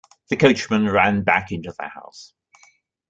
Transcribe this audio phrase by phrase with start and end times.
[0.29, 2.33] The coachman ran back into the house.